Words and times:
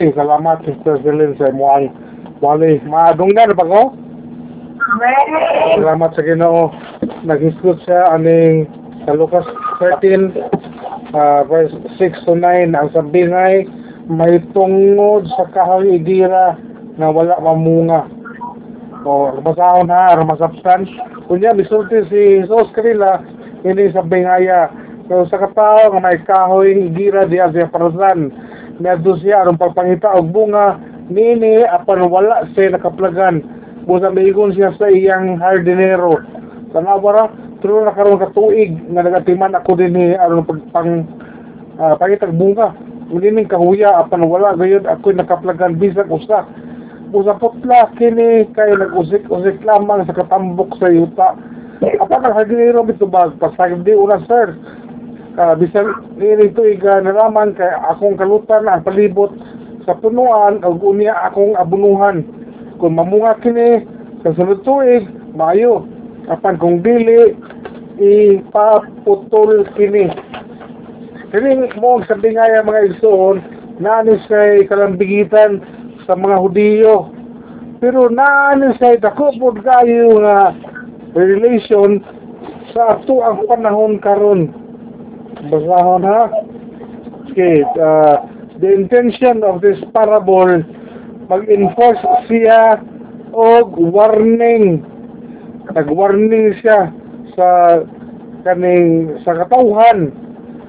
Salamat, 0.00 0.64
Sister 0.64 0.96
Celine, 1.04 1.36
sa 1.36 1.52
imuang 1.52 1.92
wali. 2.40 2.80
Maadunggan 2.88 3.52
pa 3.52 3.68
ko? 3.68 3.92
Salamat 5.76 6.16
sa 6.16 6.24
Ginoo. 6.24 6.72
Nag-isgot 7.28 7.84
siya 7.84 8.16
aning 8.16 8.64
sa 9.04 9.12
Lucas 9.12 9.44
13, 9.76 10.32
uh, 11.12 11.44
verse 11.52 11.76
6 12.00 12.16
to 12.24 12.32
9. 12.32 12.72
Ang 12.72 12.88
sabingay, 12.96 13.68
may 14.08 14.40
tungod 14.56 15.28
sa 15.36 15.44
kahoy 15.52 16.00
idira 16.00 16.56
na 16.96 17.12
wala 17.12 17.36
mamunga. 17.36 18.08
O, 19.04 19.36
masahon 19.44 19.92
ha, 19.92 20.16
masabstan. 20.24 20.88
Kunya, 21.28 21.52
bisulti 21.52 22.08
si 22.08 22.20
Jesus 22.40 22.72
Krila, 22.72 23.20
hindi 23.68 23.92
sa 23.92 24.00
bingaya. 24.00 24.72
So, 25.12 25.28
sa 25.28 25.44
katao 25.44 25.92
nga 25.92 26.00
may 26.00 26.16
kahoy 26.24 26.88
idira 26.88 27.28
di 27.28 27.36
siya 27.36 27.68
parasan. 27.68 28.49
Medyo 28.80 29.20
siya, 29.20 29.44
anong 29.44 29.60
pagpangita 29.60 30.08
og 30.16 30.32
bunga, 30.32 30.80
nini, 31.12 31.68
apan 31.68 32.08
wala 32.08 32.48
siya 32.56 32.72
nakaplagan. 32.72 33.44
Busa 33.84 34.08
miigon 34.08 34.56
siya 34.56 34.72
sa 34.80 34.88
iyang 34.88 35.36
hardinero. 35.36 36.16
Sa 36.72 36.80
nabara, 36.80 37.28
tulo 37.60 37.84
na 37.84 37.92
karon 37.92 38.16
katuig 38.16 38.72
nga 38.96 39.04
nagatiman 39.04 39.52
ako 39.52 39.76
din 39.76 39.92
ni 39.92 40.16
aron 40.16 40.48
pagpang 40.48 41.04
uh, 41.76 41.92
pangitag 42.00 42.32
bunga. 42.32 42.72
Hindi 43.12 43.44
kahuya 43.44 44.00
apan 44.00 44.24
wala 44.24 44.56
gayud 44.56 44.88
ako 44.88 45.12
nakaplagan 45.12 45.76
bisag 45.76 46.08
usa. 46.08 46.48
Busa 47.12 47.36
putla 47.36 47.92
kini 48.00 48.48
kay 48.56 48.80
nag-usik-usik 48.80 49.60
lamang 49.60 50.08
sa 50.08 50.16
katambok 50.16 50.72
sa 50.80 50.88
yuta. 50.88 51.36
Apan 51.84 52.24
ang 52.24 52.32
hardinero 52.32 52.80
bitubag 52.80 53.36
pasag 53.36 53.84
di 53.84 53.92
una 53.92 54.24
sir. 54.24 54.56
Uh, 55.40 55.56
bisan 55.56 55.88
ini 56.20 56.52
to 56.52 56.68
iga 56.68 57.00
nalaman 57.00 57.56
kay 57.56 57.72
akong 57.88 58.12
kalutan 58.20 58.68
ang 58.68 58.84
palibot 58.84 59.32
sa 59.88 59.96
punuan 59.96 60.60
ug 60.60 60.84
unya 60.84 61.16
akong 61.16 61.56
abunuhan. 61.56 62.28
Kung 62.76 63.00
mamunga 63.00 63.40
kini 63.40 63.88
sa 64.20 64.36
sunod 64.36 64.60
tuig 64.68 65.08
maayo. 65.32 65.88
Apan 66.28 66.60
kung 66.60 66.84
dili 66.84 67.32
ipaputol 67.96 69.64
kini. 69.80 70.12
Kini 71.32 71.72
mo 71.80 72.04
sa 72.04 72.20
bingaya 72.20 72.60
mga 72.60 72.92
igsoon 72.92 73.40
nani 73.80 74.20
say 74.28 74.68
kalambigitan 74.68 75.64
sa 76.04 76.20
mga 76.20 76.36
Hudiyo. 76.36 77.08
Pero 77.80 78.12
nani 78.12 78.76
say 78.76 79.00
dako 79.00 79.32
pod 79.40 79.64
kayo 79.64 80.20
nga 80.20 80.52
relation 81.16 82.04
sa 82.76 83.00
ato 83.00 83.24
ang 83.24 83.48
panahon 83.48 83.96
karon 84.04 84.60
basahon 85.48 86.02
ha? 86.04 86.28
Okay 87.30 87.64
uh, 87.80 88.16
the 88.60 88.68
intention 88.68 89.40
of 89.40 89.64
this 89.64 89.80
parable 89.96 90.60
mag-enforce 91.30 92.02
siya 92.26 92.82
og 93.30 93.78
warning. 93.78 94.82
Nag-warning 95.70 96.58
siya 96.58 96.90
sa 97.38 97.48
kaning 98.42 99.14
sa 99.22 99.38
katawhan 99.38 100.10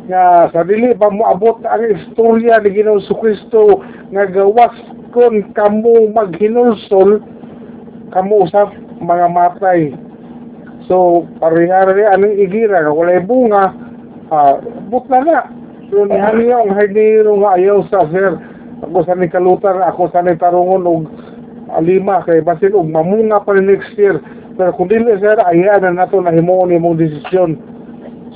nga 0.06 0.54
sa 0.54 0.62
dili 0.62 0.94
pa 0.94 1.10
moabot 1.10 1.66
ang 1.66 1.82
istorya 1.98 2.62
ni 2.62 2.70
Ginoo 2.78 3.02
Kristo 3.02 3.82
nga 4.14 4.30
gawas 4.30 4.76
kon 5.12 5.50
kamo 5.58 6.14
maghinulsol 6.14 7.26
kamo 8.14 8.46
usap 8.46 8.70
mga 9.02 9.28
matay. 9.34 9.82
So 10.86 11.26
parihari 11.42 12.06
anong 12.06 12.38
igira 12.38 12.86
nga 12.86 12.94
walay 12.94 13.18
bunga 13.24 13.91
uh, 14.32 14.58
butla 14.88 15.20
na 15.28 15.40
so 15.92 16.08
nihan 16.08 16.40
niya 16.40 16.58
ang 16.64 16.72
hardiro 16.72 17.36
nga 17.44 17.60
ayaw 17.60 17.84
sa 17.92 18.08
sir. 18.10 18.40
Ako 18.82 19.06
sa 19.06 19.14
ni 19.14 19.30
kalutar 19.30 19.78
ako 19.86 20.10
sa 20.10 20.24
ni 20.24 20.34
tarungon 20.40 20.88
og 20.88 21.06
lima 21.84 22.24
kay 22.26 22.42
basin 22.42 22.74
og 22.74 22.90
mamunga 22.90 23.44
pa 23.44 23.54
ni 23.54 23.68
next 23.76 23.94
year. 24.00 24.18
Pero 24.56 24.72
kung 24.80 24.90
dili 24.90 25.20
sir 25.20 25.36
ayan 25.38 25.84
na 25.84 26.08
nato 26.08 26.18
na 26.24 26.32
himuon 26.32 26.72
imong 26.72 26.98
desisyon. 26.98 27.60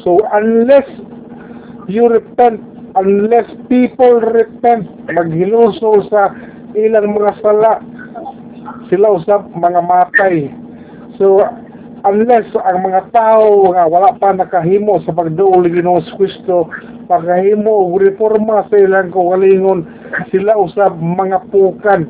So 0.03 0.19
unless 0.36 0.86
you 1.88 2.12
repent 2.12 2.59
unless 3.00 3.48
people 3.72 4.19
repent 4.19 4.88
maghilusol 5.09 6.08
sa 6.12 6.36
ilang 6.75 7.16
mga 7.16 7.40
sala 7.40 7.80
sila 8.92 9.16
usap 9.16 9.48
mga 9.56 9.81
matay. 9.81 10.52
So 11.16 11.42
unless 12.06 12.46
ang 12.62 12.86
mga 12.86 13.10
tao 13.10 13.74
nga 13.74 13.90
wala 13.90 14.14
pa 14.22 14.30
nakahimo 14.34 15.02
sa 15.02 15.14
pagduol 15.14 15.66
ni 15.66 15.74
Ginoong 15.74 16.06
Kristo 16.18 16.70
pagkahimo 17.10 17.90
og 17.90 18.02
reforma 18.02 18.66
sa 18.70 18.78
ilang 18.78 19.10
kaugalingon 19.10 19.86
sila 20.30 20.58
usab 20.58 20.98
mga 21.02 21.50
pukan. 21.50 22.06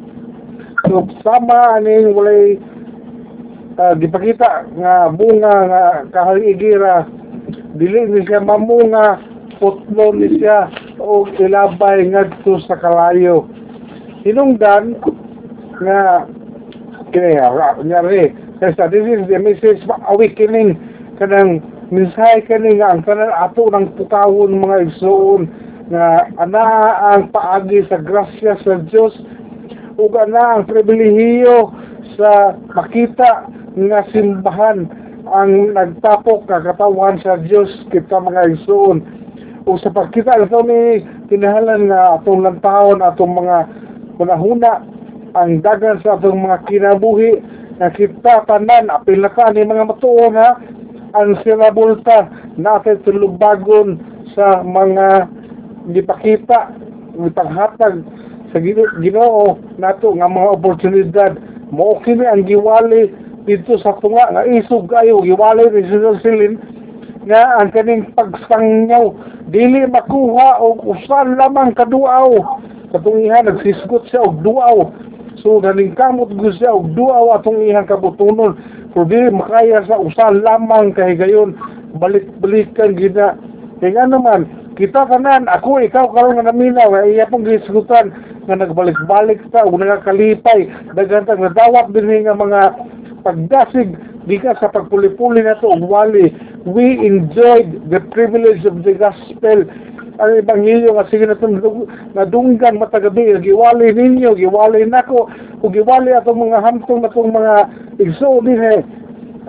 So 0.87 1.07
sama 1.23 1.79
aning 1.79 2.11
walay 2.11 2.59
uh, 3.79 3.95
gipakita 3.95 4.67
nga 4.75 5.11
bunga 5.11 5.55
nga 5.67 5.83
kahaligira. 6.11 7.07
Dili 7.75 8.07
ni 8.07 8.23
siya 8.23 8.43
mamunga 8.43 9.19
putlo 9.59 10.15
ni 10.15 10.39
siya 10.39 10.71
o 10.99 11.27
ilabay 11.39 12.07
ngadto 12.11 12.59
sa 12.67 12.79
kalayo. 12.79 13.47
Hinungdan 14.27 14.99
nga 15.79 16.27
kini 17.11 17.39
nga 17.39 17.51
Kaya 17.55 18.44
this 18.73 19.05
is 19.05 19.21
the 19.29 19.37
message 19.37 19.81
awakening 20.09 20.73
kanang 21.21 21.61
minsay 21.93 22.41
kani 22.49 22.81
nga 22.81 22.97
ang 22.97 23.05
tanan 23.05 23.29
ato 23.29 23.69
ng 23.69 23.93
pukawon 23.93 24.57
mga 24.57 24.89
igsoon 24.89 25.45
nga 25.93 26.25
ana 26.41 26.65
ang 27.13 27.29
paagi 27.29 27.85
sa 27.85 28.01
grasya 28.01 28.57
sa 28.65 28.81
Dios 28.89 29.13
ug 30.01 30.11
ana 30.17 30.57
ang 30.57 30.63
pribilehiyo 30.65 31.69
sa 32.17 32.57
makita 32.73 33.45
nga 33.77 34.01
simbahan 34.09 34.89
ang 35.29 35.77
nagtapok 35.77 36.49
nga 36.49 36.65
katawan 36.65 37.21
sa 37.21 37.37
Dios 37.37 37.69
kita 37.93 38.17
mga 38.17 38.57
igsoon 38.57 39.05
o 39.65 39.77
sa 39.77 39.93
pagkita 39.93 40.41
ito 40.41 40.61
ni 40.65 41.05
kinahalan 41.29 41.89
nga 41.89 42.17
atong 42.17 42.45
lantahon 42.45 43.01
atong 43.01 43.33
mga 43.33 43.57
panahuna 44.17 44.81
ang 45.35 45.61
dagan 45.61 46.01
sa 46.01 46.17
atong 46.17 46.49
mga 46.49 46.65
kinabuhi 46.65 47.41
nakita 47.79 48.47
tanan 48.47 48.87
apil 48.87 49.19
na 49.19 49.29
ka 49.31 49.51
ni 49.51 49.67
mga 49.67 49.91
matuon 49.91 50.35
ha 50.39 50.55
ang 51.15 51.35
sinabulta 51.43 52.27
natin 52.55 53.03
tulubagon 53.03 53.99
sa 54.35 54.63
mga 54.63 55.27
gipakita 55.91 56.75
gipaghatag 57.15 58.03
sa 58.51 58.57
Ginoo 58.59 59.59
nato 59.79 60.15
nga 60.15 60.31
mga 60.31 60.49
oportunidad. 60.55 61.31
Mo 61.71 61.99
kini 62.03 62.23
ang 62.23 62.47
giwali 62.47 63.11
dito 63.43 63.75
sa 63.83 63.95
tunga 63.99 64.31
nga 64.31 64.47
isog 64.47 64.87
kayo 64.87 65.19
giwali 65.23 65.67
ni 65.71 65.83
Silin 66.23 66.55
nga 67.27 67.59
ang 67.59 67.73
kaning 67.75 68.07
pagsangyaw 68.15 69.11
dili 69.51 69.83
makuha 69.89 70.63
og 70.63 70.83
usan 70.83 71.35
lamang 71.35 71.75
kaduaw. 71.75 72.31
Katungihan 72.95 73.51
nagsisgot 73.51 74.07
siya 74.07 74.23
og 74.23 74.39
duaw 74.39 74.87
So, 75.45 75.61
naningkamot 75.61 76.33
ko 76.41 76.49
siya, 76.57 76.73
og 76.73 76.97
duaw 76.97 77.37
atong 77.37 77.61
ihang 77.61 77.85
kabutunon. 77.85 78.57
Kung 78.97 79.05
di 79.05 79.29
makaya 79.29 79.85
sa 79.85 80.01
usa 80.01 80.33
lamang 80.33 80.89
kay 80.97 81.13
gayon, 81.13 81.53
balik-balikan 82.01 82.97
gina. 82.97 83.37
Nga 83.77 84.09
naman, 84.09 84.49
kita 84.73 85.05
kanan, 85.05 85.45
ako, 85.45 85.85
ikaw, 85.85 86.09
karon 86.09 86.41
nga 86.41 86.49
naminaw, 86.49 86.89
ay 86.97 87.13
iya 87.13 87.29
pong 87.29 87.45
gisgutan, 87.45 88.09
nga 88.49 88.57
nagbalik-balik 88.57 89.37
ta, 89.53 89.69
o 89.69 89.77
nagakalipay, 89.77 90.65
dagantang 90.97 91.45
nadawat 91.45 91.93
din 91.93 92.25
nga 92.25 92.33
mga 92.33 92.61
pagdasig, 93.21 93.93
di 94.25 94.41
sa 94.41 94.73
pagpuli-puli 94.73 95.45
na 95.45 95.61
to, 95.61 95.69
wali. 95.77 96.33
We 96.65 97.05
enjoyed 97.05 97.93
the 97.93 98.01
privilege 98.09 98.65
of 98.65 98.81
the 98.81 98.97
gospel 98.97 99.69
ang 100.15 100.31
ebanghelyo 100.39 100.95
nga 100.95 101.07
sige 101.11 101.27
na 101.27 101.35
nadunggan 102.15 102.79
matagabi 102.79 103.35
giwali 103.43 103.91
ninyo 103.91 104.31
giwali 104.39 104.87
nako 104.87 105.27
ug 105.59 105.71
giwali 105.75 106.15
atong 106.15 106.39
mga 106.47 106.63
hamtong 106.63 107.03
natong 107.03 107.35
mga 107.35 107.67
igsoon 107.99 108.47
din 108.47 108.63
eh 108.63 108.79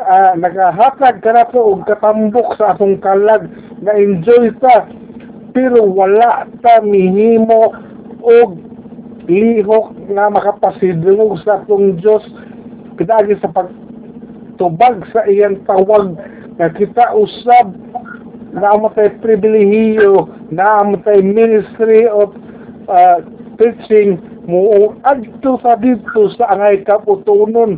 uh, 0.03 0.33
nagahatag 0.35 1.23
ka 1.23 1.31
na 1.31 1.47
to 1.55 1.61
og 1.63 1.87
katambok 1.87 2.59
sa 2.59 2.75
atong 2.75 2.99
kalag 2.99 3.47
na 3.79 3.95
enjoy 3.95 4.51
ta 4.59 4.91
pero 5.55 5.87
wala 5.87 6.51
ta 6.61 6.83
mihimo 6.83 7.71
og 8.27 8.59
lihok 9.31 9.95
nga 10.19 10.31
makapasidlong 10.35 11.39
sa 11.47 11.63
atong 11.63 12.03
Dios 12.03 12.27
pinagi 12.99 13.39
sa 13.39 13.55
pagtubag 13.55 15.07
sa 15.15 15.23
iyang 15.31 15.63
tawag 15.63 16.19
nga 16.59 16.69
kita 16.75 17.15
usab 17.15 17.71
na 18.57 18.73
amo 18.73 18.89
tayo 18.97 19.13
pribilehiyo, 19.21 20.33
na 20.49 20.81
amo 20.81 20.97
tayo 21.05 21.21
ministry 21.21 22.09
of 22.09 22.33
uh, 22.89 23.21
preaching 23.61 24.17
mo 24.49 24.97
adto 25.05 25.61
sa 25.61 25.77
dito 25.77 26.33
sa 26.41 26.57
angay 26.57 26.81
kaputunon. 26.89 27.77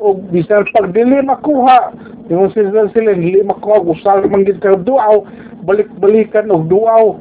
O 0.00 0.16
bisan 0.32 0.64
pag 0.72 0.92
dili 0.92 1.20
makuha 1.24 1.92
yung 2.28 2.52
sila 2.52 2.88
sila 2.92 3.16
dili 3.16 3.40
makuha 3.44 3.80
usal 3.84 4.24
man 4.28 4.44
ka 4.44 4.76
duaw 4.80 5.24
balik-balikan 5.68 6.52
og 6.52 6.68
duaw. 6.72 7.16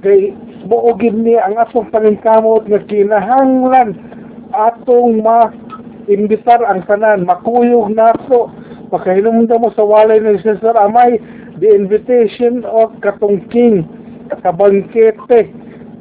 Kay 0.00 0.32
Buogid 0.68 1.16
ni 1.16 1.38
ang 1.38 1.56
atong 1.56 1.88
paningkamot 1.88 2.68
nga 2.68 2.82
kinahanglan 2.90 3.96
atong 4.52 5.24
ma 5.24 5.48
imbitar 6.08 6.60
ang 6.64 6.82
tanan, 6.88 7.24
makuyog 7.28 7.92
nato, 7.92 8.52
makahinumda 8.92 9.60
mo 9.60 9.72
sa 9.76 9.84
walay 9.84 10.18
ni 10.18 10.40
Cesar 10.40 10.76
Amay, 10.76 11.20
the 11.60 11.70
invitation 11.70 12.64
of 12.64 12.94
katungking, 13.04 13.86
kabangkete, 14.42 15.50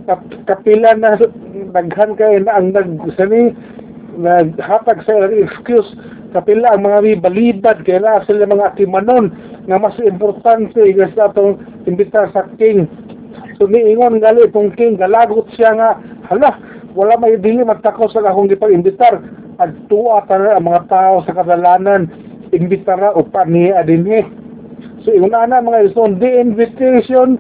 kap, 0.05 0.21
kapila 0.45 0.95
na 0.97 1.19
naghan 1.73 2.15
kayo 2.15 2.39
na 2.41 2.57
ang 2.57 2.73
nagsani, 2.73 3.53
naghatag 4.17 5.03
sa 5.03 5.29
excuse, 5.29 5.89
kapila 6.31 6.73
ang 6.73 6.85
mga 6.85 7.21
balibad, 7.21 7.77
kaya 7.83 8.01
na 8.01 8.23
sila 8.25 8.49
mga 8.49 8.77
timanon, 8.77 9.33
nga 9.67 9.77
mas 9.77 9.97
importante 9.99 10.79
sa 11.17 11.27
atong 11.29 11.59
imbitar 11.85 12.31
sa 12.31 12.47
king. 12.55 12.87
So 13.59 13.67
niingon 13.67 14.23
gali 14.23 14.47
itong 14.47 14.77
king, 14.77 14.95
galagot 14.95 15.49
siya 15.57 15.75
nga, 15.75 15.89
hala, 16.31 16.55
wala 16.97 17.19
may 17.19 17.37
dili 17.37 17.61
magtako 17.61 18.09
sa 18.09 18.25
akong 18.25 18.49
gipag-imbitar 18.49 19.21
at 19.57 19.73
tuwa 19.89 20.21
tara 20.29 20.57
ang 20.57 20.69
mga 20.69 20.85
tao 20.89 21.25
sa 21.25 21.33
kadalanan 21.33 22.09
imbitara 22.53 23.11
o 23.17 23.25
paniya 23.25 23.83
dinhi 23.83 24.23
so 25.07 25.15
una 25.15 25.47
na 25.47 25.63
mga 25.63 25.87
ison 25.87 26.19
the 26.19 26.27
invitation 26.43 27.39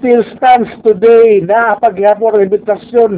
still 0.00 0.24
stands 0.32 0.72
today. 0.80 1.44
Na 1.44 1.76
paghapon 1.76 2.40
ang 2.40 2.44
imbitasyon 2.48 3.12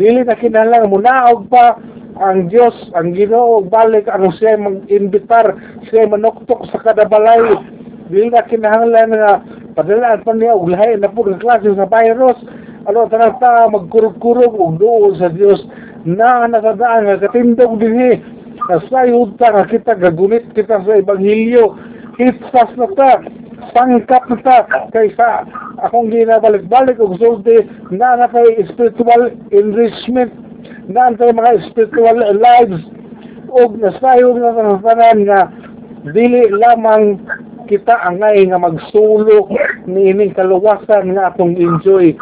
dili 0.00 0.24
na 0.24 0.38
kinahanglan 0.40 0.88
munaog 0.88 1.52
pa 1.52 1.76
ang 2.16 2.48
Dios 2.48 2.72
ang 2.96 3.12
Ginoo 3.12 3.60
balik 3.68 4.08
ang 4.08 4.32
siya 4.40 4.56
mag-imbitar 4.56 5.52
siya 5.92 6.08
manuktok 6.08 6.64
sa 6.72 6.80
kada 6.80 7.04
balay. 7.04 7.60
Dili 8.08 8.32
na 8.32 8.48
kinahanglan 8.48 9.12
nga 9.12 9.44
padalaan 9.76 10.24
pa 10.24 10.32
niya 10.32 10.56
og 10.56 10.72
lahi 10.72 10.96
na 10.96 11.12
po 11.12 11.28
klase 11.28 11.68
sa 11.76 11.84
virus. 11.84 12.40
Ano 12.88 13.04
tanang 13.12 13.36
ta 13.36 13.68
magkurog-kurog 13.68 14.56
og 14.56 14.80
duol 14.80 15.12
sa 15.20 15.28
Dios 15.28 15.60
na 16.08 16.48
nakadaan 16.48 17.04
nga 17.04 17.20
katindog 17.20 17.76
dinhi 17.76 18.16
nasayod 18.72 19.36
ta 19.36 19.52
nga 19.52 19.68
kita 19.68 19.92
gagunit 20.00 20.48
kita 20.56 20.80
sa 20.80 20.96
ebanghelyo 20.96 21.76
hitsas 22.18 22.70
na 22.76 22.86
ta 22.98 23.22
sangkap 23.74 24.26
na 24.26 24.36
ta 24.42 24.56
kaysa 24.90 25.46
akong 25.86 26.10
ginabalik-balik 26.10 26.98
og 26.98 27.14
sulti 27.22 27.62
na 27.94 28.18
na 28.18 28.26
kay 28.26 28.66
spiritual 28.66 29.30
enrichment 29.54 30.34
na 30.90 31.14
tayo 31.14 31.30
mga 31.30 31.70
spiritual 31.70 32.18
lives 32.18 32.82
og 33.54 33.78
nasayod 33.78 34.42
na 34.42 34.50
sa 34.58 34.82
tanan 34.82 35.18
nga 35.24 35.40
dili 36.10 36.50
lamang 36.50 37.22
kita 37.68 38.00
angay 38.08 38.48
nga 38.48 38.58
magsulo 38.58 39.46
ni 39.84 40.08
ining 40.10 40.32
kaluwasan 40.32 41.12
nga 41.12 41.30
atong 41.30 41.54
enjoy. 41.60 42.16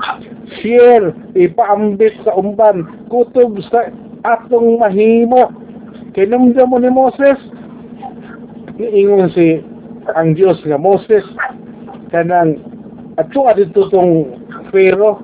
Share 0.58 1.14
ipaambit 1.38 2.18
sa 2.26 2.34
umban 2.34 3.06
kutob 3.06 3.62
sa 3.70 3.94
atong 4.26 4.82
mahimo. 4.82 5.54
Kinumda 6.18 6.66
mo 6.66 6.82
ni 6.82 6.90
Moses? 6.90 7.38
Niingon 8.76 9.30
si 9.32 9.62
ang 10.14 10.38
Dios 10.38 10.60
nga 10.62 10.78
Moses 10.78 11.26
kanang 12.14 12.62
ato 13.18 13.50
adito 13.50 13.90
tong 13.90 14.38
Pharaoh 14.70 15.18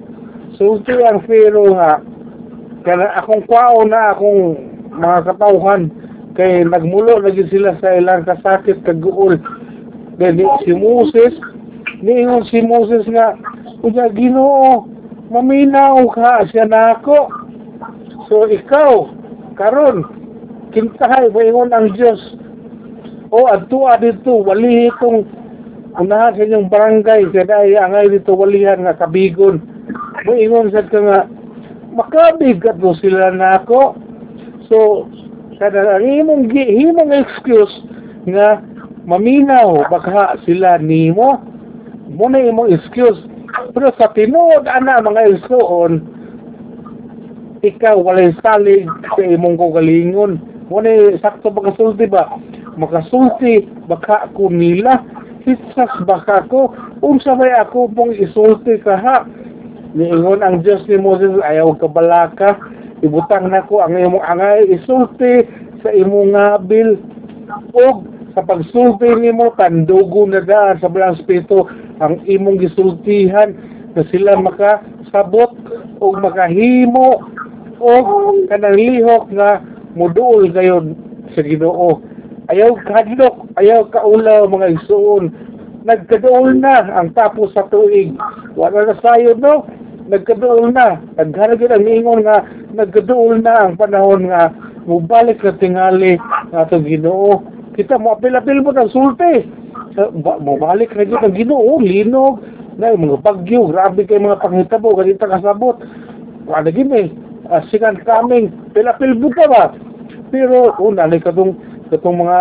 so 0.59 0.83
ito 0.83 0.99
ang 1.07 1.23
Pharaoh 1.29 1.79
nga 1.79 2.03
kanang 2.83 3.15
akong 3.15 3.45
kwao 3.47 3.87
na 3.87 4.17
akong 4.17 4.59
mga 4.99 5.19
katawhan 5.31 5.83
kay 6.35 6.67
nagmulo 6.67 7.23
lagi 7.23 7.47
sila 7.53 7.79
sa 7.79 7.95
ilang 7.95 8.27
kasakit 8.27 8.83
kaguol 8.83 9.39
Dili 10.21 10.45
si 10.63 10.73
Moses, 10.77 11.33
niingon 12.05 12.45
si 12.53 12.61
Moses 12.61 13.09
nga, 13.09 13.33
Unya, 13.83 14.07
ginoo, 14.15 14.87
maminaw 15.33 16.07
ka 16.15 16.47
siya 16.47 16.71
na 16.71 16.95
ako. 16.95 17.33
So 18.31 18.47
ikaw, 18.47 19.11
karon 19.59 20.07
kintahay, 20.71 21.33
maingon 21.35 21.75
ang 21.75 21.91
Diyos. 21.99 22.21
O, 23.33 23.49
adtua 23.49 23.97
dito, 23.97 24.45
wali 24.45 24.93
itong 24.93 25.25
unahan 25.97 26.37
sa 26.37 26.45
inyong 26.45 26.69
barangay, 26.69 27.33
kaya 27.33 27.81
angay 27.81 28.13
dito 28.13 28.37
walihan 28.37 28.85
nga 28.85 28.93
kabigon. 29.01 29.57
Maingon 30.29 30.69
sa 30.69 30.85
ka 30.85 31.01
nga, 31.01 31.25
makabigat 31.97 32.77
mo 32.77 32.93
sila 33.01 33.33
na 33.33 33.65
ako. 33.65 33.97
So, 34.69 35.09
kada 35.57 35.97
ang 35.97 36.05
himong, 36.05 36.53
himong 36.53 37.13
excuse 37.25 37.73
nga 38.29 38.61
maminaw 39.09 39.81
baka 39.89 40.37
sila 40.45 40.77
nimo. 40.77 41.41
Mo 42.13 42.29
na 42.29 42.45
imong 42.45 42.77
excuse. 42.77 43.19
Pero 43.73 43.93
sa 43.97 44.13
tinuod 44.13 44.69
ana 44.69 45.01
mga 45.01 45.41
igsoon 45.41 46.05
ikaw 47.63 47.95
walay 47.95 48.35
salig 48.43 48.91
sa 49.15 49.23
imong 49.23 49.55
kagalingon 49.55 50.43
mo 50.67 50.83
na 50.83 51.15
sakto 51.23 51.47
makasulti 51.53 52.11
ba 52.11 52.27
makasulti 52.77 53.69
baka 53.89 54.31
ko 54.33 54.49
nila 54.49 55.05
hitsas 55.45 55.93
baka 56.07 56.47
ko 56.47 56.71
unsa 57.03 57.35
may 57.35 57.51
ako 57.53 57.91
pong 57.91 58.15
isulti 58.15 58.79
ka 58.81 58.95
ha? 58.97 59.17
Niingon 59.93 60.41
ang 60.41 60.65
Diyos 60.65 60.87
ni 60.89 60.97
Moses 60.97 61.37
ayaw 61.45 61.77
ka 61.77 61.91
balaka 61.91 62.57
ibutang 63.05 63.51
na 63.51 63.67
ko 63.67 63.83
ang 63.83 63.99
imong 63.99 64.25
angay. 64.25 64.73
Isulti 64.73 65.45
sa 65.85 65.91
imong 65.93 66.33
ngabil. 66.33 66.97
Og 67.77 68.09
sa 68.33 68.41
pagsulti 68.41 69.13
nimo 69.21 69.53
tandugo 69.59 70.25
na 70.25 70.41
daan 70.41 70.81
sa 70.81 70.89
balang 70.89 71.19
espiritu 71.21 71.69
ang 72.01 72.23
imong 72.25 72.57
gisultihan 72.63 73.53
na 73.93 74.03
sila 74.09 74.41
makasabot 74.41 75.53
o 76.01 76.17
makahimo 76.17 77.21
o 77.77 77.93
kanang 78.49 78.79
lihok 78.81 79.29
nga 79.37 79.61
muduol 79.93 80.49
gayon 80.49 80.97
sa 81.37 81.45
Ginoo 81.45 82.01
ayaw 82.51 82.75
kadlok 82.83 83.47
ayaw 83.61 83.87
kaulaw 83.93 84.49
mga 84.51 84.83
isuon 84.83 85.31
nagkaduol 85.83 86.59
na 86.63 86.87
ang 86.95 87.11
tapos 87.15 87.51
sa 87.55 87.67
tuig. 87.67 88.15
Wala 88.55 88.87
na 88.87 88.95
sayo 89.03 89.35
no 89.39 89.67
nagkaduol 90.11 90.71
na. 90.75 90.99
Naghanap 91.19 91.59
yun 91.63 91.75
ang 91.75 91.87
ingon 91.87 92.21
nga 92.27 92.47
nagkaduol 92.75 93.43
na 93.43 93.67
ang 93.67 93.75
panahon 93.79 94.31
nga 94.31 94.51
mubalik 94.87 95.43
na 95.43 95.55
tingali 95.59 96.19
nga 96.51 96.67
itong 96.67 96.87
Ginoo. 96.87 97.43
Kita 97.73 97.97
mo 97.97 98.13
apil-apil 98.13 98.61
mo 98.61 98.71
ng 98.75 98.93
sulti. 98.93 99.49
Mabalik 100.23 100.93
na 100.97 101.05
dito 101.05 101.21
ang 101.21 101.37
ginoo, 101.37 101.81
linog, 101.81 102.41
na 102.81 102.97
mga 102.97 103.21
bagyo, 103.21 103.69
grabe 103.69 104.09
kay 104.09 104.21
mga 104.21 104.41
panghitabo, 104.41 104.97
ganito 104.97 105.25
kasabot. 105.29 105.77
Wala 106.49 106.73
gini, 106.73 107.13
uh, 107.49 107.61
sikan 107.69 108.01
kaming, 108.01 108.53
pilapil 108.73 109.13
buta 109.21 109.45
ba? 109.49 109.65
Pero, 110.33 110.73
una, 110.81 111.05
oh, 111.05 111.21
katong, 111.21 111.53
katong 111.93 112.25
mga 112.25 112.39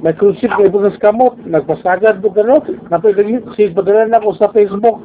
may 0.00 0.16
cruise 0.16 0.40
ship 0.40 0.50
kayo 0.56 0.72
sa 0.72 1.12
kamot, 1.12 1.36
nagpasagad 1.44 2.24
do 2.24 2.32
kano, 2.32 2.64
napilagi, 2.88 3.44
si 3.52 3.68
padala 3.68 4.08
na 4.08 4.24
ko 4.24 4.32
sa 4.32 4.48
Facebook, 4.48 4.96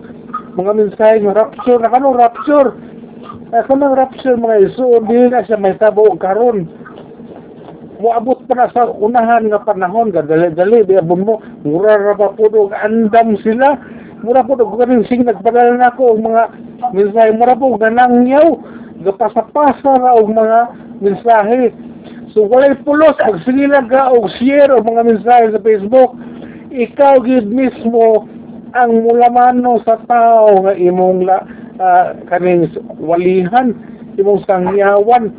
mga 0.56 0.72
mensahe 0.72 1.20
ng 1.20 1.36
rapture, 1.36 1.84
na 1.84 1.92
kano, 1.92 2.16
rapture. 2.16 2.72
Ako 3.52 3.76
ng 3.76 3.96
rapture 3.96 4.40
mga 4.40 4.72
iso, 4.72 5.04
hindi 5.04 5.28
na 5.28 5.44
siya 5.44 5.60
may 5.60 5.76
tabo 5.76 6.16
karon. 6.16 6.72
Moabot 8.00 8.40
pa 8.48 8.56
na 8.56 8.72
sa 8.72 8.88
unahan 8.88 9.52
nga 9.52 9.64
panahon 9.64 10.12
ga 10.12 10.24
dali-dali 10.24 10.84
biabon 10.84 11.24
mo 11.24 11.40
mura 11.64 11.96
ra 11.96 12.16
pa 12.16 12.36
po 12.36 12.68
andam 12.76 13.40
sila. 13.40 13.80
Mura 14.20 14.44
po 14.44 14.60
og 14.60 14.76
kaning 14.76 15.08
sing 15.08 15.24
nagpadala 15.24 15.80
na 15.80 15.96
ako 15.96 16.20
mga 16.20 16.44
mensahe 16.92 17.32
mura 17.32 17.56
po 17.56 17.80
ganangyaw 17.80 18.60
gapasa-pasa 19.08 19.92
ra 19.96 20.12
og 20.20 20.28
mga 20.28 20.60
mensahe 21.00 21.72
so 22.36 22.44
walay 22.44 22.76
pulos 22.84 23.16
pag 23.16 23.40
sila 23.48 23.88
ka 23.88 24.12
og 24.12 24.28
share 24.36 24.76
og 24.76 24.84
mga 24.84 25.08
mensahe 25.08 25.56
sa 25.56 25.64
Facebook 25.64 26.20
ikaw 26.76 27.24
gid 27.24 27.48
mismo 27.48 28.28
ang 28.76 29.08
mulamano 29.08 29.80
sa 29.88 29.96
tao 30.04 30.68
nga 30.68 30.76
imong 30.76 31.24
la, 31.24 31.48
uh, 31.80 32.12
kaning 32.28 32.68
walihan 33.00 33.72
imong 34.20 34.44
sangyawan. 34.44 35.32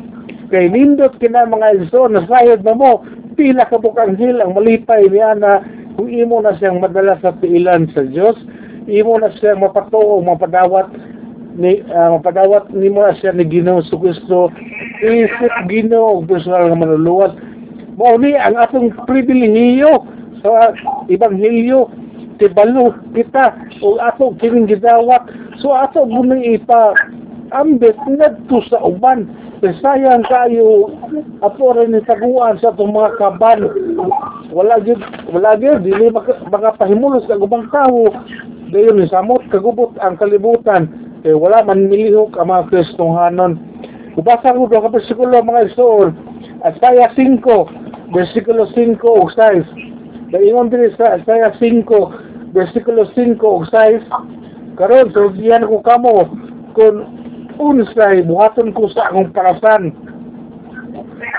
Kay 0.49 0.73
nindot 0.73 1.13
kina 1.21 1.45
mga 1.45 1.85
iso 1.85 2.09
nasayod 2.09 2.65
na 2.65 2.73
mo 2.73 3.05
pila 3.37 3.69
ka 3.69 3.77
bukanghil 3.77 4.41
ang 4.41 4.57
malipay 4.57 5.05
niya 5.05 5.37
na 5.37 5.61
kung 5.93 6.09
imo 6.09 6.41
na 6.41 6.57
siyang 6.57 6.81
madala 6.81 7.21
sa 7.21 7.37
piilan 7.37 7.85
sa 7.93 8.01
Dios 8.01 8.37
imo 8.89 9.21
na 9.21 9.29
siyang 9.37 9.61
mapatuo 9.61 10.23
mapadawat 10.25 10.89
ni 11.53 11.85
uh, 11.85 12.17
mapadawat 12.17 12.73
nimo 12.73 13.05
na 13.05 13.13
siya 13.13 13.37
ni 13.37 13.45
Ginoo 13.45 13.85
Kristo 13.85 14.49
isip 15.03 15.53
Ginoo 15.69 16.21
og 16.21 16.27
personal 16.29 16.69
nga 16.69 16.81
manuluwat 16.81 17.33
mao 17.97 18.13
ni 18.21 18.37
ang 18.37 18.53
atong 18.53 18.93
pribilehiyo 19.09 20.05
sa 20.45 20.71
ebanghelyo 21.09 21.89
tibalo 22.37 22.93
kita 23.17 23.57
o 23.81 23.97
ato 23.97 24.37
kining 24.37 24.69
gidawat. 24.69 25.25
So 25.57 25.73
ato 25.73 26.05
bunang 26.05 26.45
ipa 26.45 26.93
ambet 27.57 27.97
ngadto 28.05 28.61
sa 28.69 28.77
uban. 28.85 29.25
Sayang 29.57 30.21
kayo 30.29 30.93
apo 31.41 31.73
rin 31.73 31.97
ni 31.97 32.01
taguan 32.05 32.61
sa 32.61 32.69
itong 32.77 32.93
mga 32.93 33.17
kaban. 33.17 33.65
Wala 34.53 34.77
gid 34.85 35.01
wala 35.33 35.57
gid 35.57 35.81
dili 35.81 36.13
maka, 36.13 36.37
maka 36.53 36.77
pahimulos 36.77 37.25
sa 37.25 37.41
ubang 37.41 37.65
tao. 37.73 38.13
Dayon 38.69 39.01
ni 39.01 39.09
samot 39.09 39.41
kagubot 39.49 39.97
ang 40.05 40.21
kalibutan. 40.21 40.93
Kay 41.25 41.33
wala 41.33 41.65
man 41.65 41.89
milihok 41.89 42.37
ang 42.37 42.53
mga 42.53 42.69
Kristohanon. 42.69 43.57
Ubasa 44.17 44.49
ko 44.49 44.65
ka 44.65 44.89
bersikulo 44.89 45.45
mga 45.45 45.69
igsoon. 45.69 46.09
Asaya 46.65 47.13
5, 47.13 47.37
bersikulo 48.09 48.65
5 48.73 48.97
ug 49.05 49.29
6. 49.29 50.33
Daingon 50.33 50.73
diri 50.73 50.89
sa 50.97 51.21
Asaya 51.21 51.53
5, 51.53 51.85
bersikulo 52.49 53.05
5 53.13 53.37
ug 53.37 53.61
6. 53.69 54.09
Karon 54.81 55.13
so 55.13 55.29
diyan 55.37 55.69
ko 55.69 55.85
kamo 55.85 56.33
kung 56.73 57.05
unsay 57.61 58.25
buhaton 58.25 58.73
ko 58.73 58.89
sa 58.89 59.13
akong 59.13 59.29
parasan. 59.37 59.93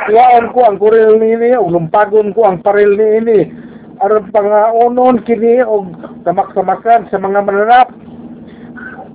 Tuwaan 0.07 0.55
ko 0.55 0.63
ang 0.63 0.79
kuril 0.79 1.19
niini 1.19 1.59
ug 1.59 1.75
lumpagon 1.75 2.31
ko 2.31 2.47
ang 2.47 2.63
paril 2.63 2.95
niini 2.95 3.51
aron 3.99 4.31
pangaonon 4.31 5.27
kini 5.27 5.59
og 5.67 5.91
tamak-tamakan 6.23 7.11
sa 7.11 7.19
mga 7.19 7.43
mananap. 7.43 7.91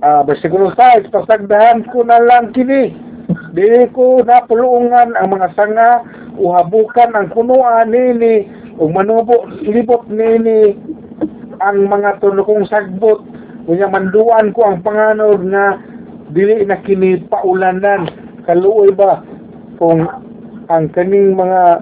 Ah, 0.04 0.20
bersikulo 0.20 0.68
6, 0.76 1.08
pasagdahan 1.08 1.88
ko 1.88 2.04
na 2.04 2.20
lang 2.20 2.52
kini. 2.52 3.03
Dili 3.54 3.88
ko 3.94 4.20
napulungan 4.20 5.16
ang 5.16 5.28
mga 5.32 5.48
sanga 5.56 6.04
uhabukan 6.36 7.14
ang 7.14 7.30
kunuan 7.32 7.88
nini 7.88 8.44
ug 8.76 8.90
manubo 8.90 9.46
libot 9.62 10.04
nini 10.10 10.74
ang 11.62 11.88
mga 11.88 12.20
tunukong 12.20 12.68
sagbot. 12.68 13.24
Kunya 13.64 13.88
manduan 13.88 14.52
ko 14.52 14.68
ang 14.68 14.84
panganod 14.84 15.40
nga 15.48 15.80
dili 16.36 16.68
na 16.68 16.76
kini 16.84 17.24
paulanan. 17.32 18.12
Kaluoy 18.44 18.92
ba 18.92 19.24
kung 19.80 20.04
ang 20.68 20.92
kaning 20.92 21.32
mga 21.32 21.80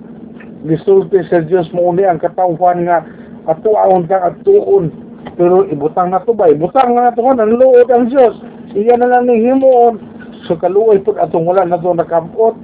gisulti 0.63 1.27
sa 1.27 1.43
Dios 1.43 1.67
mo 1.75 1.91
uni 1.91 2.07
ang 2.07 2.23
katawhan 2.23 2.87
nga 2.87 3.03
atuaon 3.51 4.07
kang 4.07 4.23
atuon 4.23 4.95
pero 5.35 5.67
ibutang 5.67 6.15
na 6.15 6.23
to 6.23 6.31
ba? 6.31 6.47
Ibutang 6.47 6.95
na 6.95 7.11
to 7.11 7.27
ang 7.27 7.51
luod 7.51 7.91
ang 7.91 8.07
Dios 8.07 8.39
iya 8.79 8.95
na 8.95 9.11
lang 9.11 9.27
ni 9.27 9.43
himuon 9.43 10.12
so 10.49 10.57
kaluoy 10.59 10.99
pud 11.03 11.19
atong 11.19 11.47
wala 11.47 11.65
na 11.67 11.79
to 11.79 11.95
nakabot 11.95 12.55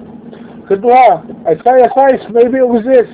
kedua 0.68 1.24
Isaiah 1.48 1.88
6 1.96 2.28
maybe 2.36 2.60
exist. 2.60 3.12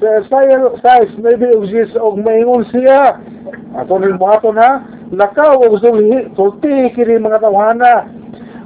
Sa 0.00 0.24
Isaiah 0.24 0.64
6 0.80 1.20
maybe 1.20 1.44
exist 1.52 1.92
og 2.00 2.24
maingon 2.24 2.64
siya. 2.72 3.20
Ato 3.76 4.00
rin 4.00 4.16
buhaton 4.16 4.56
ha 4.56 4.80
lakaw 5.12 5.60
og 5.60 5.76
sulhi 5.84 6.24
sulti 6.40 6.88
kini 6.96 7.20
mga 7.20 7.44
tawhana. 7.44 8.08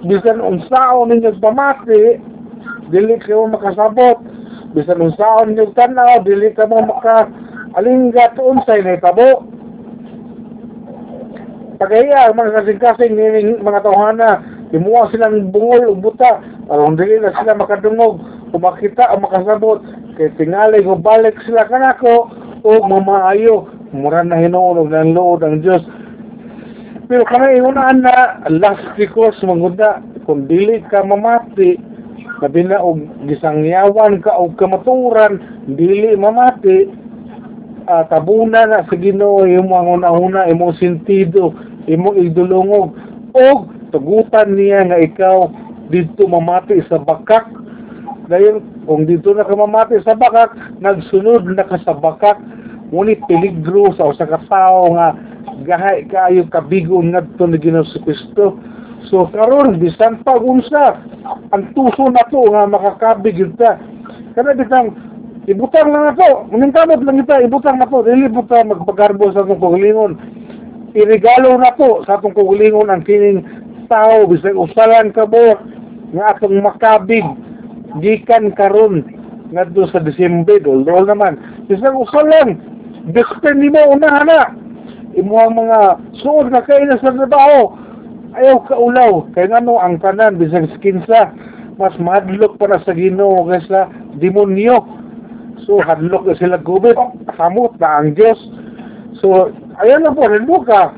Bisan 0.07 0.39
unsaon 0.39 1.11
ninyo 1.11 1.35
pamati 1.43 2.23
dili 2.95 3.19
kayo 3.19 3.51
makasabot. 3.51 4.23
Bisan 4.79 5.03
unsaon 5.03 5.51
ninyo 5.51 5.75
tanaw 5.75 6.23
dili 6.23 6.55
ka 6.55 6.71
mo 6.71 6.87
maka 6.87 7.27
alinggat 7.75 8.39
unsay 8.39 8.79
na 8.87 9.03
tabo. 9.03 9.43
Pagaya 11.83 12.31
mga 12.31 12.63
kasing-kasing 12.63 13.19
mga 13.59 13.81
tawhana 13.83 14.54
imuha 14.75 15.07
silang 15.15 15.55
bungol 15.55 15.95
ug 15.95 16.03
buta 16.03 16.43
aron 16.67 16.99
dili 16.99 17.23
na 17.23 17.31
sila 17.39 17.55
makadungog. 17.55 18.19
O 18.51 18.59
makita 18.59 19.15
o 19.15 19.23
makasabot 19.23 19.79
kay 20.19 20.31
tingali 20.35 20.83
ko 20.83 20.99
balik 20.99 21.39
sila 21.47 21.67
kanako 21.71 22.35
o 22.67 22.71
mamaayo. 22.83 23.71
Mura 23.95 24.27
na 24.27 24.43
hinuunog 24.43 24.91
ng 24.91 25.15
lood 25.15 25.47
ang 25.47 25.63
Diyos. 25.63 25.87
Pero 27.07 27.23
kami 27.23 27.63
unaan 27.63 28.03
na 28.03 28.43
last 28.51 28.83
recourse 28.99 29.39
mangunda 29.47 30.03
kung 30.27 30.51
dili 30.51 30.83
ka 30.91 31.07
mamati 31.07 31.79
labi 32.43 32.67
na 32.67 32.83
og 32.83 32.99
gisangyawan 33.31 34.19
ka 34.19 34.35
og 34.35 34.59
kamaturan 34.59 35.39
dili 35.71 36.17
mamati 36.19 36.91
uh, 37.87 38.03
tabuna 38.09 38.67
na 38.67 38.83
sa 38.89 38.97
Ginoo 38.97 39.45
imo 39.45 39.77
ang 39.77 40.01
una-una 40.01 40.49
imo 40.49 40.73
sentido 40.81 41.53
imo 41.87 42.17
igdulungog 42.17 42.97
og 43.37 43.84
tugutan 43.95 44.59
niya 44.59 44.91
nga 44.91 44.99
ikaw 44.99 45.47
dito 45.95 46.27
mamati 46.27 46.83
sa 46.91 46.99
bakak. 46.99 47.47
Dayon 48.27 48.65
kung 48.89 49.07
dito 49.07 49.31
na 49.31 49.47
ka 49.47 49.55
mamati 49.55 50.03
sa 50.03 50.19
bakak 50.19 50.51
nagsunod 50.83 51.47
na 51.55 51.63
ka 51.63 51.79
sa 51.87 51.95
bakak. 51.95 52.43
Ngunit 52.91 53.23
peligro 53.31 53.95
sa 53.95 54.11
usa 54.11 54.27
ka 54.27 54.43
nga 54.51 55.09
gahay 55.63 56.09
kaayo 56.11 56.51
kabigon 56.51 57.15
ngadto 57.15 57.47
ni 57.47 57.63
Ginoo 57.63 57.87
si 57.87 58.03
Kristo. 58.03 58.59
So 59.07 59.29
karon 59.31 59.79
bisan 59.79 60.25
pa 60.25 60.35
unsa 60.41 60.99
ang 61.53 61.65
tuso 61.77 62.09
na 62.09 62.25
to 62.33 62.49
nga 62.49 62.65
makakabig 62.65 63.37
ta 63.61 63.77
kana 64.33 64.57
bitang 64.57 64.97
ibutang 65.45 65.93
lang 65.93 66.11
nato 66.11 66.49
minkamot 66.51 67.05
lang 67.05 67.21
kita 67.23 67.45
ibutang 67.45 67.77
na 67.79 67.87
to. 67.87 68.01
Dili 68.03 68.33
po 68.33 68.43
ta 68.49 68.65
magpagarbo 68.65 69.31
sa 69.31 69.45
atong 69.45 69.61
kugulingon. 69.61 70.17
Irigalo 70.97 71.61
na 71.61 71.77
to 71.77 72.03
sa 72.09 72.17
atong 72.17 72.33
kugulingon 72.33 72.89
ang 72.89 73.05
kining 73.05 73.45
tao 73.87 74.27
bisag 74.29 74.57
usalan 74.57 75.13
ka 75.13 75.29
mo 75.29 75.59
nga 76.15 76.37
atong 76.37 76.63
makabig 76.63 77.25
gikan 78.03 78.55
karon 78.55 79.03
ngadto 79.55 79.87
sa 79.91 80.03
Disyembre 80.03 80.59
dol 80.63 80.83
naman. 80.85 81.39
Bisag 81.71 81.95
usalan 81.95 82.59
dispen 83.11 83.63
nimo 83.63 83.81
unahan 83.95 84.27
na. 84.27 84.43
Imo 85.15 85.39
ang 85.39 85.55
mga 85.55 86.03
suod 86.25 86.51
na 86.51 86.65
kay 86.67 86.83
na 86.87 86.99
sa 86.99 87.15
trabaho 87.15 87.75
ayaw 88.35 88.59
ka 88.67 88.75
ulaw. 88.75 89.31
Kay 89.37 89.47
ngano 89.51 89.79
ang 89.79 90.03
tanan 90.03 90.41
bisag 90.41 90.67
skinsa 90.75 91.31
mas 91.75 91.95
madlok 91.99 92.55
para 92.59 92.79
sa 92.87 92.95
Ginoo 92.95 93.51
kaysa 93.51 93.91
demonyo. 94.23 94.83
So 95.67 95.83
hadlok 95.83 96.31
sila 96.39 96.59
gubit 96.59 96.99
kamot 97.35 97.75
na 97.79 98.03
ang 98.03 98.15
Diyos. 98.15 98.39
So 99.23 99.55
ayan 99.83 100.07
na 100.07 100.15
po 100.15 100.27
rin 100.27 100.47
ka 100.67 100.95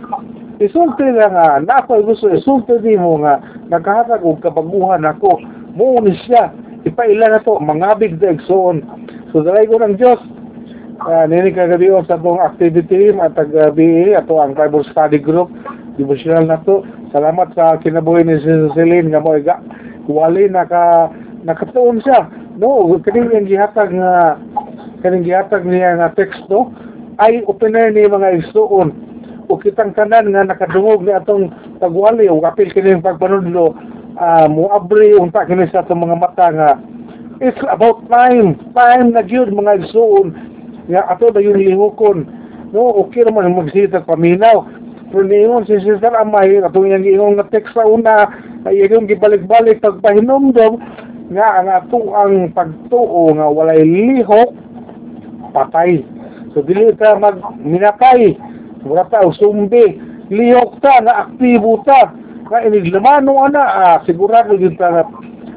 isulti 0.58 1.04
na 1.04 1.28
nga 1.28 1.46
na 1.60 1.84
ako 1.84 2.12
gusto 2.12 2.32
isulti 2.32 2.80
di 2.80 2.96
mo 2.96 3.20
nga 3.20 3.40
nagkahatag 3.68 4.24
og 4.24 4.40
kabaguhan 4.40 5.04
ako. 5.04 5.40
Muuni 5.76 6.16
siya 6.24 6.48
ipaila 6.88 7.28
na 7.28 7.44
to 7.44 7.60
mangabig 7.60 8.16
da 8.16 8.32
igsoon 8.32 8.80
so 9.32 9.44
dalay 9.44 9.68
ko 9.68 9.76
ng 9.80 10.00
Diyos. 10.00 10.20
Uh, 10.96 11.28
nini 11.28 11.52
kagabi 11.52 11.92
sa 12.08 12.16
atong 12.16 12.40
activity 12.40 13.12
at 13.12 13.36
taga-BA 13.36 14.16
ato 14.16 14.40
ang 14.40 14.56
Bible 14.56 14.80
Study 14.88 15.20
Group. 15.20 15.52
Devotional 16.00 16.48
na 16.48 16.56
to. 16.64 16.80
Salamat 17.12 17.52
sa 17.52 17.76
kinabuhi 17.76 18.24
ni 18.24 18.40
Celine 18.72 19.12
nga 19.12 19.20
mo 19.20 19.36
iga 19.36 19.60
wali 20.08 20.48
naka 20.48 21.12
nakatuon 21.44 22.00
siya. 22.00 22.32
No 22.56 22.96
kaning 23.04 23.44
gihatag 23.44 23.92
nga 23.92 24.40
kaning 25.04 25.28
gihatag 25.28 25.68
niya 25.68 26.00
nga 26.00 26.16
teksto 26.16 26.72
ay 27.20 27.44
opener 27.44 27.92
ni 27.92 28.08
mga 28.08 28.40
igsoon 28.40 29.05
o 29.46 29.58
kitang 29.58 29.94
tanan 29.94 30.34
nga 30.34 30.46
nakadungog 30.46 31.06
ni 31.06 31.14
atong 31.14 31.50
pagwali 31.78 32.26
o 32.26 32.42
kapil 32.42 32.70
kini 32.74 32.98
pagpanudlo 32.98 33.74
uh, 34.18 34.46
muabri 34.50 35.14
unta 35.14 35.46
kini 35.46 35.70
sa 35.70 35.86
atong 35.86 36.02
mga 36.02 36.16
mata 36.18 36.46
nga 36.50 36.70
it's 37.38 37.60
about 37.70 38.02
time 38.10 38.58
time 38.74 39.14
na 39.14 39.22
gyud 39.22 39.52
mga 39.54 39.86
igsoon 39.86 40.34
nga 40.86 41.02
ato 41.10 41.34
na 41.34 41.42
yung 41.42 41.58
lihukon. 41.58 42.26
No 42.70 43.02
okay 43.02 43.26
naman 43.26 43.54
magsita 43.54 44.06
paminaw. 44.06 44.66
Pero 45.10 45.22
niingon 45.22 45.66
si 45.70 45.78
Sister 45.82 46.14
Amay 46.18 46.58
atong 46.62 46.90
yang 46.90 47.06
giingon 47.06 47.38
nga 47.38 47.46
text 47.50 47.74
sa 47.74 47.86
una 47.86 48.26
ay 48.66 48.86
yung 48.90 49.06
gibalik-balik 49.06 49.78
pagpahinomdom 49.78 50.82
nga 51.30 51.46
ang 51.62 51.68
ato 51.70 52.10
ang 52.14 52.50
pagtuo 52.50 53.34
nga 53.34 53.46
walay 53.46 53.82
lihok 53.82 54.50
patay. 55.54 56.02
So 56.54 56.62
dili 56.62 56.90
ka 56.98 57.18
mag 57.18 57.38
minatay 57.62 58.34
wala 58.88 59.04
ta 59.10 59.20
sumbi 59.34 60.00
lihok 60.30 60.80
ta 60.80 61.00
na 61.02 61.26
aktibo 61.26 61.82
ta. 61.84 62.12
Nga 62.46 62.66
iniglamano 62.70 63.42
ana 63.42 63.62
ah, 63.62 63.96
sigurado 64.06 64.54
yun 64.54 64.76
ta 64.76 65.06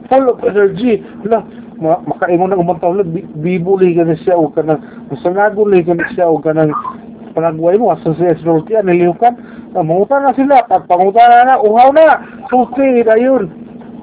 full 0.09 0.29
of 0.29 0.43
energy. 0.43 1.03
La 1.24 1.43
ma 1.79 2.01
makaingon 2.03 2.51
na 2.51 2.59
umantaw 2.59 2.91
lang 2.91 3.13
bibuli 3.39 3.95
ka 3.95 4.03
na 4.03 4.15
siya 4.19 4.36
o 4.36 4.51
ka 4.51 4.62
nang 4.65 4.83
masangaguli 5.07 5.79
ka 5.86 5.95
na 5.95 6.12
siya 6.12 6.27
o 6.27 6.41
ka 6.41 6.51
nang 6.51 6.75
panagway 7.31 7.79
mo 7.79 7.95
asa 7.95 8.12
siya 8.19 8.36
sulti 8.43 8.75
ang 8.75 8.91
nilihukan 8.91 9.38
na 9.71 9.79
manguta 9.79 10.19
na 10.19 10.36
sila 10.36 10.67
pag 10.67 10.89
panguta 10.91 11.24
na 11.24 11.55
na 11.55 11.63
uhaw 11.63 11.95
na. 11.95 12.19
Sulti 12.51 13.05
na 13.05 13.15
yun 13.15 13.48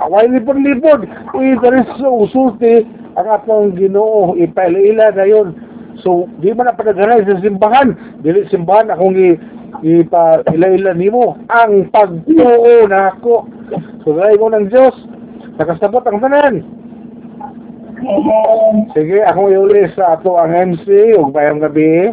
away 0.01 0.29
libod-libod 0.29 1.05
uy 1.37 1.57
daris 1.61 1.89
usulti 2.01 2.85
ang 3.17 3.29
atong 3.29 3.77
ginoo 3.77 4.37
ipaila 4.37 5.13
na 5.13 5.25
yun 5.25 5.53
so 6.03 6.29
di 6.41 6.53
man 6.53 6.69
na 6.69 6.77
panaganay 6.77 7.25
sa 7.25 7.41
simbahan. 7.41 7.95
Dili 8.21 8.49
simbahan 8.49 8.93
akong 8.93 9.17
i 9.17 9.37
ipa 9.85 10.45
ila-ila 10.51 10.97
nimo. 10.97 11.37
Ang 11.53 11.89
pagtuo 11.93 12.89
na 12.89 13.15
ako. 13.17 13.49
So 14.05 14.17
dahil 14.17 14.41
mo 14.41 14.53
ng 14.53 14.69
Diyos 14.71 14.95
nakasabot 15.57 16.05
ang 16.05 16.21
tanan 16.21 16.55
Sige, 18.93 19.25
akong 19.25 19.49
iuli 19.49 19.89
sa 19.97 20.21
ato 20.21 20.37
ang 20.37 20.53
MC 20.53 21.17
ug 21.17 21.33
bayang 21.33 21.65
gabi. 21.65 22.13